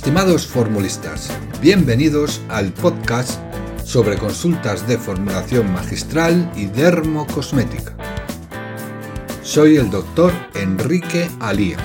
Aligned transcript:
Estimados 0.00 0.46
formulistas, 0.46 1.30
bienvenidos 1.60 2.40
al 2.48 2.72
podcast 2.72 3.38
sobre 3.84 4.16
consultas 4.16 4.88
de 4.88 4.96
formulación 4.96 5.70
magistral 5.74 6.50
y 6.56 6.64
dermocosmética. 6.64 7.94
Soy 9.42 9.76
el 9.76 9.90
doctor 9.90 10.32
Enrique 10.54 11.28
Alía. 11.38 11.76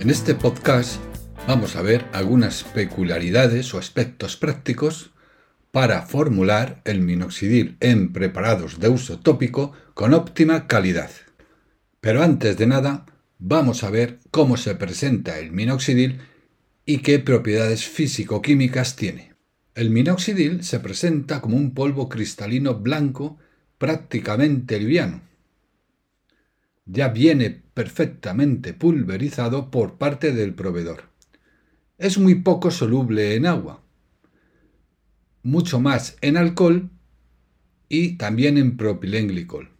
En 0.00 0.08
este 0.08 0.34
podcast 0.34 0.96
vamos 1.46 1.76
a 1.76 1.82
ver 1.82 2.06
algunas 2.14 2.64
peculiaridades 2.64 3.74
o 3.74 3.78
aspectos 3.78 4.38
prácticos 4.38 5.10
para 5.76 6.00
formular 6.00 6.80
el 6.86 7.02
minoxidil 7.02 7.76
en 7.80 8.14
preparados 8.14 8.80
de 8.80 8.88
uso 8.88 9.18
tópico 9.18 9.72
con 9.92 10.14
óptima 10.14 10.66
calidad. 10.68 11.10
Pero 12.00 12.22
antes 12.22 12.56
de 12.56 12.66
nada, 12.66 13.04
vamos 13.38 13.84
a 13.84 13.90
ver 13.90 14.18
cómo 14.30 14.56
se 14.56 14.74
presenta 14.74 15.38
el 15.38 15.52
minoxidil 15.52 16.20
y 16.86 17.00
qué 17.00 17.18
propiedades 17.18 17.84
físico-químicas 17.84 18.96
tiene. 18.96 19.34
El 19.74 19.90
minoxidil 19.90 20.64
se 20.64 20.80
presenta 20.80 21.42
como 21.42 21.58
un 21.58 21.74
polvo 21.74 22.08
cristalino 22.08 22.76
blanco 22.76 23.36
prácticamente 23.76 24.80
liviano. 24.80 25.20
Ya 26.86 27.08
viene 27.08 27.50
perfectamente 27.50 28.72
pulverizado 28.72 29.70
por 29.70 29.98
parte 29.98 30.32
del 30.32 30.54
proveedor. 30.54 31.10
Es 31.98 32.16
muy 32.16 32.36
poco 32.36 32.70
soluble 32.70 33.34
en 33.34 33.44
agua, 33.44 33.82
mucho 35.46 35.80
más 35.80 36.16
en 36.22 36.36
alcohol 36.36 36.90
y 37.88 38.16
también 38.16 38.58
en 38.58 38.76
propilenglicol. 38.76 39.70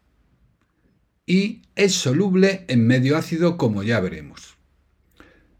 Y 1.26 1.62
es 1.74 1.92
soluble 1.92 2.64
en 2.68 2.86
medio 2.86 3.16
ácido 3.16 3.58
como 3.58 3.82
ya 3.82 3.98
veremos. 3.98 4.56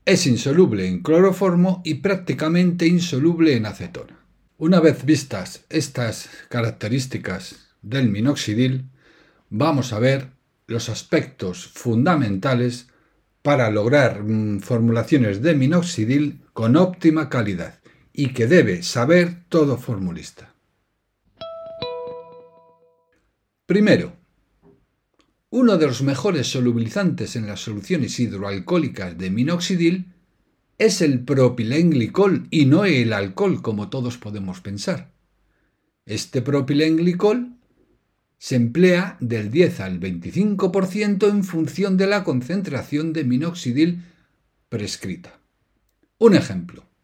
Es 0.05 0.29
insoluble 0.29 0.87
en 0.87 1.03
cloroformo 1.03 1.83
y 1.85 1.95
prácticamente 1.95 2.87
insoluble 2.87 3.57
en 3.57 3.67
acetona. 3.67 4.21
Una 4.59 4.79
vez 4.79 5.05
vistas 5.05 5.65
estas 5.69 6.31
características 6.49 7.75
del 7.83 8.09
minoxidil, 8.09 8.85
vamos 9.51 9.93
a 9.93 9.99
ver 9.99 10.31
los 10.69 10.89
aspectos 10.89 11.67
fundamentales 11.67 12.87
para 13.43 13.71
lograr 13.71 14.23
mm, 14.23 14.61
formulaciones 14.61 15.43
de 15.43 15.55
minoxidil 15.55 16.43
con 16.53 16.77
óptima 16.77 17.29
calidad 17.29 17.81
y 18.19 18.29
que 18.29 18.47
debe 18.47 18.83
saber 18.83 19.45
todo 19.51 19.77
formulista. 19.77 20.55
Primero, 23.67 24.17
uno 25.51 25.77
de 25.77 25.87
los 25.87 26.03
mejores 26.03 26.47
solubilizantes 26.47 27.37
en 27.37 27.47
las 27.47 27.61
soluciones 27.61 28.19
hidroalcohólicas 28.19 29.19
de 29.19 29.31
minoxidil 29.31 30.15
es 30.79 31.03
el 31.03 31.25
propilenglicol 31.25 32.49
y 32.51 32.65
no 32.65 32.87
el 32.87 33.13
alcohol 33.13 33.61
como 33.61 33.91
todos 33.91 34.17
podemos 34.17 34.63
pensar. 34.63 35.13
Este 36.07 36.41
propilenglicol 36.41 37.59
se 38.39 38.57
emplea 38.57 39.19
del 39.21 39.51
10 39.51 39.81
al 39.81 40.01
25% 40.01 41.29
en 41.29 41.45
función 41.45 41.99
de 41.99 42.07
la 42.07 42.25
concentración 42.25 43.13
de 43.13 43.25
minoxidil 43.25 44.05
prescrita. 44.71 45.39
Un 46.19 46.35
ejemplo. 46.35 46.96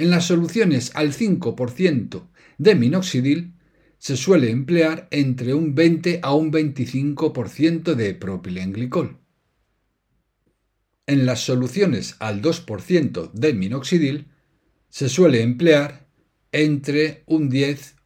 En 0.00 0.08
las 0.08 0.24
soluciones 0.24 0.92
al 0.94 1.12
5% 1.12 2.22
de 2.56 2.74
minoxidil 2.74 3.52
se 3.98 4.16
suele 4.16 4.48
emplear 4.48 5.08
entre 5.10 5.52
un 5.52 5.74
20 5.74 6.20
a 6.22 6.32
un 6.32 6.50
25% 6.50 7.94
de 7.94 8.14
propilenglicol. 8.14 9.18
En 11.06 11.26
las 11.26 11.40
soluciones 11.40 12.16
al 12.18 12.40
2% 12.40 13.30
de 13.32 13.52
minoxidil 13.52 14.28
se 14.88 15.10
suele 15.10 15.42
emplear 15.42 16.08
entre 16.50 17.22
un 17.26 17.50
10 17.50 17.96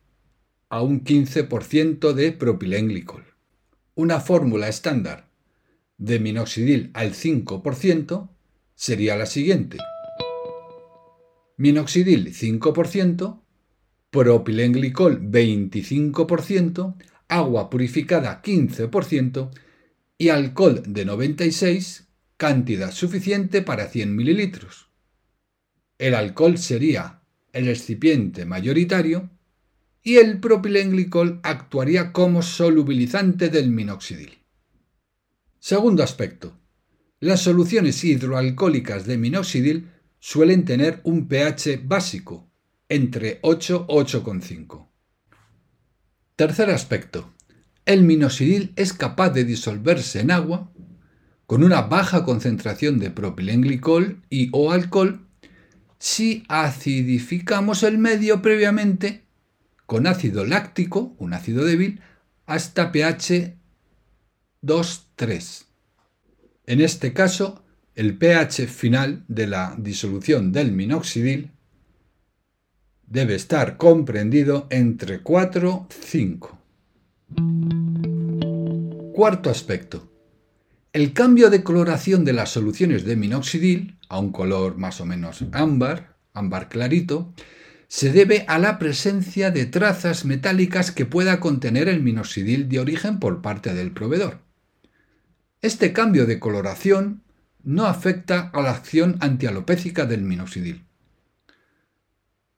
a 0.71 0.83
un 0.83 1.05
15% 1.05 2.13
de 2.13 2.33
propilenglicol. 2.33 3.25
Una 3.95 4.19
fórmula 4.19 4.67
estándar 4.67 5.31
de 5.97 6.19
minoxidil 6.19 6.91
al 6.93 7.13
5% 7.13 8.31
sería 8.75 9.15
la 9.15 9.27
siguiente 9.27 9.79
minoxidil 11.57 12.33
5%, 12.33 13.43
propilenglicol 14.11 15.21
25%, 15.31 16.97
agua 17.29 17.71
purificada 17.71 18.43
15% 18.43 19.51
y 20.19 20.29
alcohol 20.29 20.83
de 20.87 21.05
96, 21.05 22.09
cantidad 22.37 22.93
suficiente 22.93 23.63
para 23.63 23.89
100 23.89 24.15
mililitros. 24.15 24.89
El 25.99 26.15
alcohol 26.15 26.59
sería 26.59 27.23
el 27.53 27.69
excipiente 27.69 28.45
mayoritario 28.45 29.31
y 30.03 30.17
el 30.17 30.39
propilenglicol 30.41 31.41
actuaría 31.43 32.13
como 32.13 32.43
solubilizante 32.43 33.49
del 33.49 33.71
minoxidil. 33.71 34.39
Segundo 35.59 36.03
aspecto. 36.03 36.59
Las 37.21 37.41
soluciones 37.41 38.05
hidroalcohólicas 38.05 39.07
de 39.07 39.17
minoxidil 39.17 39.89
suelen 40.27 40.65
tener 40.65 41.03
un 41.05 41.29
pH 41.29 41.83
básico, 41.85 42.49
entre 42.89 43.41
8 43.43 43.85
y 43.87 43.93
8,5. 43.93 44.89
Tercer 46.35 46.71
aspecto. 46.71 47.35
El 47.85 48.05
minoxidil 48.05 48.73
es 48.77 48.95
capaz 48.95 49.29
de 49.29 49.45
disolverse 49.45 50.21
en 50.21 50.31
agua 50.31 50.73
con 51.45 51.63
una 51.63 51.83
baja 51.83 52.25
concentración 52.25 52.99
de 53.01 53.11
propilenglicol 53.11 54.23
y 54.31 54.49
o 54.53 54.73
alcohol 54.73 55.29
si 55.99 56.45
acidificamos 56.49 57.83
el 57.83 57.99
medio 57.99 58.41
previamente 58.41 59.27
con 59.85 60.07
ácido 60.07 60.47
láctico, 60.47 61.15
un 61.19 61.35
ácido 61.35 61.67
débil, 61.67 62.01
hasta 62.47 62.93
pH 62.93 63.59
2,3. 64.63 65.67
En 66.65 66.81
este 66.81 67.13
caso, 67.13 67.64
el 67.95 68.19
pH 68.19 68.67
final 68.67 69.25
de 69.29 69.47
la 69.47 69.77
disolución 69.79 70.51
del 70.53 70.73
minoxidil 70.73 71.53
debe 73.07 73.37
estar 73.37 73.77
comprendido 73.77 74.67
entre 74.71 75.21
4 75.21 75.87
y 75.89 75.95
5. 76.05 76.59
Cuarto 79.15 79.51
aspecto. 79.51 80.11
El 80.93 81.13
cambio 81.13 81.51
de 81.51 81.63
coloración 81.63 82.25
de 82.25 82.33
las 82.33 82.51
soluciones 82.51 83.05
de 83.05 83.15
minoxidil 83.15 83.99
a 84.09 84.19
un 84.19 84.33
color 84.33 84.77
más 84.77 85.01
o 85.01 85.07
menos 85.07 85.45
ámbar, 85.53 86.17
ámbar 86.33 86.69
clarito, 86.69 87.33
se 87.87 88.11
debe 88.13 88.45
a 88.49 88.59
la 88.59 88.81
presencia 88.81 89.53
de 89.53 89.67
trazas 89.67 90.25
metálicas 90.25 90.91
que 90.91 91.07
pueda 91.07 91.39
contener 91.39 91.89
el 91.89 92.03
minoxidil 92.03 92.69
de 92.69 92.81
origen 92.81 93.21
por 93.21 93.41
parte 93.41 93.73
del 93.73 93.93
proveedor. 93.93 94.41
Este 95.63 95.93
cambio 95.93 96.27
de 96.27 96.41
coloración 96.41 97.23
no 97.65 97.87
afecta 97.87 98.51
a 98.53 98.63
la 98.63 98.71
acción 98.71 99.17
antialopécica 99.21 100.07
del 100.07 100.23
minoxidil. 100.23 100.85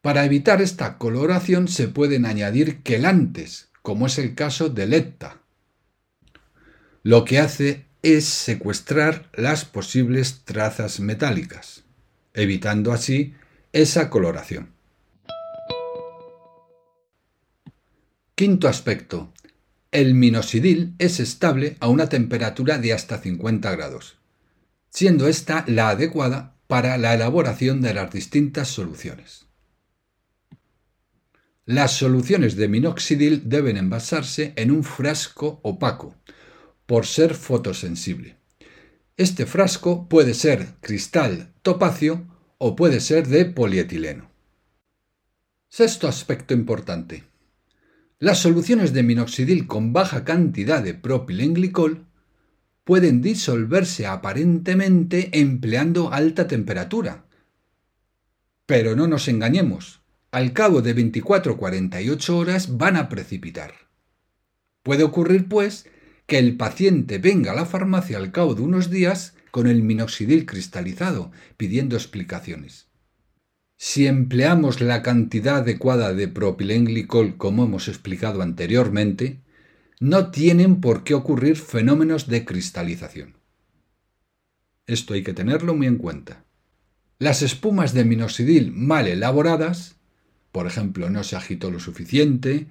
Para 0.03 0.25
evitar 0.25 0.61
esta 0.61 0.99
coloración 0.99 1.69
se 1.69 1.89
pueden 1.89 2.27
añadir 2.27 2.83
quelantes, 2.83 3.71
como 3.83 4.06
es 4.06 4.19
el 4.19 4.34
caso 4.34 4.69
del 4.69 4.93
ETA. 4.93 5.41
Lo 7.03 7.25
que 7.25 7.38
hace 7.38 7.87
es 8.03 8.25
secuestrar 8.25 9.31
las 9.35 9.64
posibles 9.64 10.43
trazas 10.44 11.00
metálicas, 11.00 11.85
evitando 12.35 12.93
así 12.93 13.35
esa 13.73 14.11
coloración. 14.11 14.70
Quinto 18.35 18.69
aspecto. 18.69 19.32
El 19.93 20.14
minoxidil 20.14 20.94
es 20.99 21.20
estable 21.20 21.76
a 21.81 21.88
una 21.88 22.08
temperatura 22.08 22.79
de 22.79 22.93
hasta 22.93 23.19
50 23.19 23.70
grados 23.73 24.19
siendo 24.96 25.28
esta 25.28 25.62
la 25.69 25.90
adecuada 25.90 26.56
para 26.69 26.96
la 26.96 27.12
elaboración 27.12 27.82
de 27.82 27.93
las 27.93 28.10
distintas 28.10 28.69
soluciones. 28.69 29.44
Las 31.66 31.93
soluciones 31.93 32.56
de 32.56 32.66
minoxidil 32.66 33.43
deben 33.46 33.76
envasarse 33.76 34.54
en 34.56 34.70
un 34.70 34.84
frasco 34.84 35.60
opaco, 35.62 36.14
por 36.87 37.04
ser 37.04 37.34
fotosensible. 37.34 38.38
Este 39.19 39.44
frasco 39.44 40.08
puede 40.08 40.32
ser 40.32 40.76
cristal 40.81 41.52
topacio 41.60 42.26
o 42.56 42.75
puede 42.75 43.00
ser 43.00 43.28
de 43.28 43.44
polietileno. 43.44 44.31
Sexto 45.69 46.08
aspecto 46.08 46.54
importante. 46.54 47.25
Las 48.19 48.38
soluciones 48.38 48.94
de 48.94 49.02
minoxidil 49.02 49.66
con 49.66 49.93
baja 49.93 50.25
cantidad 50.25 50.82
de 50.82 50.94
propilenglicol 50.94 52.06
pueden 52.87 53.21
disolverse 53.21 54.06
aparentemente 54.06 55.41
empleando 55.41 56.12
alta 56.12 56.47
temperatura. 56.47 57.25
Pero 58.65 58.94
no 58.94 59.09
nos 59.09 59.27
engañemos, 59.27 60.03
al 60.31 60.53
cabo 60.53 60.83
de 60.83 60.94
24-48 60.94 62.29
horas 62.29 62.79
van 62.79 62.94
a 62.94 63.09
precipitar. 63.09 63.75
Puede 64.85 65.03
ocurrir, 65.03 65.49
pues, 65.49 65.91
que 66.27 66.38
el 66.38 66.56
paciente 66.56 67.19
venga 67.19 67.50
a 67.50 67.55
la 67.56 67.67
farmacia 67.67 68.19
al 68.19 68.31
cabo 68.31 68.55
de 68.55 68.62
unos 68.62 68.89
días 68.89 69.35
con 69.50 69.67
el 69.67 69.82
minoxidil 69.82 70.47
cristalizado, 70.47 71.32
pidiendo 71.56 71.97
explicaciones. 71.97 72.87
Si 73.77 74.06
empleamos 74.06 74.81
la 74.81 75.03
cantidad 75.03 75.56
adecuada 75.56 76.15
de 76.15 76.29
propilenglicol 76.29 77.37
como 77.37 77.65
hemos 77.65 77.89
explicado 77.89 78.43
anteriormente, 78.43 79.41
no 80.00 80.31
tienen 80.31 80.81
por 80.81 81.04
qué 81.04 81.14
ocurrir 81.14 81.56
fenómenos 81.56 82.28
de 82.28 82.44
cristalización. 82.44 83.37
Esto 84.87 85.14
hay 85.14 85.22
que 85.22 85.32
tenerlo 85.32 85.75
muy 85.75 85.87
en 85.87 85.96
cuenta. 85.96 86.44
Las 87.19 87.43
espumas 87.43 87.94
de 87.94 88.04
minoxidil 88.04 88.72
mal 88.72 89.08
elaboradas, 89.08 89.96
por 90.52 90.66
ejemplo, 90.66 91.10
no 91.10 91.25
se 91.25 91.37
agitó 91.37 91.70
lo 91.70 91.81
suficiente 91.81 92.66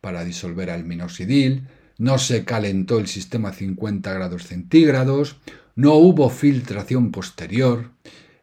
para 0.00 0.24
disolver 0.24 0.70
al 0.70 0.84
minoxidil, 0.84 1.66
no 1.98 2.18
se 2.18 2.44
calentó 2.44 2.98
el 2.98 3.06
sistema 3.06 3.48
a 3.48 3.52
50 3.54 4.12
grados 4.12 4.46
centígrados, 4.46 5.38
no 5.74 5.94
hubo 5.94 6.28
filtración 6.28 7.10
posterior, 7.10 7.90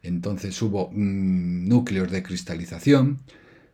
entonces 0.02 0.60
hubo 0.60 0.90
mm, 0.92 1.68
núcleos 1.68 2.10
de 2.10 2.22
cristalización, 2.22 3.20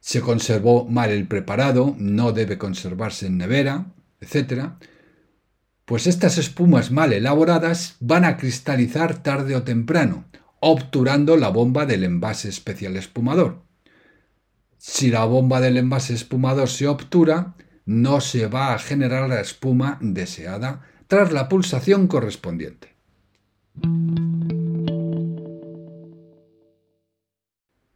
se 0.01 0.21
conservó 0.21 0.87
mal 0.87 1.11
el 1.11 1.27
preparado, 1.27 1.95
no 1.99 2.33
debe 2.33 2.59
conservarse 2.59 3.27
en 3.27 3.39
nevera, 3.39 3.87
etc. 4.21 4.73
Pues 5.85 6.07
estas 6.07 6.39
espumas 6.39 6.91
mal 6.91 7.13
elaboradas 7.13 7.97
van 8.01 8.25
a 8.25 8.37
cristalizar 8.37 9.23
tarde 9.23 9.57
o 9.57 9.63
temprano, 9.63 10.25
obturando 10.61 11.37
la 11.37 11.49
bomba 11.49 11.87
del 11.87 12.05
envase 12.05 12.49
especial 12.49 12.97
espumador. 12.97 13.63
Si 14.79 15.11
la 15.11 15.25
bomba 15.25 15.61
del 15.61 15.77
envase 15.77 16.15
espumador 16.15 16.69
se 16.69 16.87
obtura, 16.87 17.55
no 17.85 18.21
se 18.21 18.47
va 18.47 18.73
a 18.73 18.79
generar 18.79 19.29
la 19.29 19.41
espuma 19.41 19.99
deseada 20.01 20.83
tras 21.07 21.33
la 21.33 21.49
pulsación 21.49 22.07
correspondiente. 22.07 22.95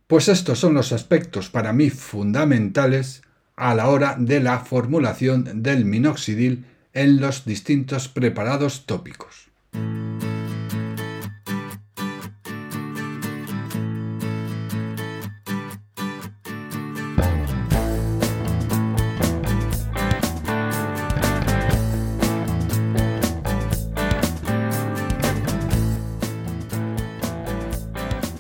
Pues 0.07 0.29
estos 0.29 0.59
son 0.59 0.75
los 0.75 0.93
aspectos 0.93 1.49
para 1.49 1.73
mí 1.73 1.91
fundamentales 1.91 3.23
a 3.57 3.75
la 3.75 3.89
hora 3.89 4.17
de 4.19 4.41
la 4.41 4.61
formulación 4.61 5.63
del 5.63 5.85
minoxidil 5.85 6.67
en 6.93 7.21
los 7.21 7.45
distintos 7.45 8.09
preparados 8.09 8.87
tópicos. 8.87 9.51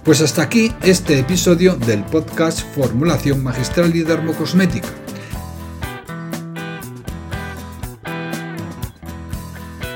Pues 0.04 0.20
hasta 0.20 0.42
aquí 0.42 0.70
este 0.82 1.18
episodio 1.18 1.76
del 1.76 2.04
podcast 2.04 2.60
Formulación 2.60 3.42
Magistral 3.42 3.96
y 3.96 4.02
Dermocosmética. 4.02 5.03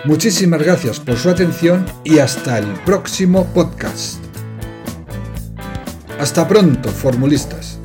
Muchísimas 0.09 0.63
gracias 0.63 1.01
por 1.01 1.19
su 1.19 1.29
atención 1.29 1.85
y 2.03 2.19
hasta 2.19 2.59
el 2.59 2.65
próximo 2.87 3.45
podcast. 3.53 4.17
Hasta 6.19 6.49
pronto, 6.49 6.89
formulistas. 6.89 7.78